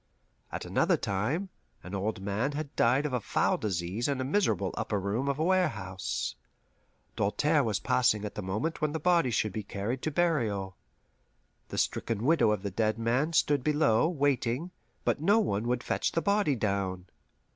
At 0.51 0.65
another 0.65 0.97
time, 0.97 1.49
an 1.83 1.93
old 1.93 2.21
man 2.21 2.53
had 2.53 2.75
died 2.75 3.05
of 3.05 3.13
a 3.13 3.19
foul 3.21 3.59
disease 3.59 4.07
in 4.07 4.19
a 4.19 4.23
miserable 4.23 4.73
upper 4.75 4.99
room 4.99 5.27
of 5.29 5.37
a 5.37 5.43
warehouse. 5.43 6.33
Doltaire 7.15 7.63
was 7.63 7.79
passing 7.79 8.25
at 8.25 8.33
the 8.33 8.41
moment 8.41 8.81
when 8.81 8.93
the 8.93 8.99
body 8.99 9.29
should 9.29 9.53
be 9.53 9.61
carried 9.61 10.01
to 10.01 10.09
burial. 10.09 10.75
The 11.67 11.77
stricken 11.77 12.23
widow 12.25 12.49
of 12.49 12.63
the 12.63 12.71
dead 12.71 12.97
man 12.97 13.33
stood 13.33 13.63
below, 13.63 14.09
waiting, 14.09 14.71
but 15.05 15.21
no 15.21 15.37
one 15.37 15.67
would 15.67 15.83
fetch 15.83 16.11
the 16.13 16.21
body 16.23 16.55
down. 16.55 17.05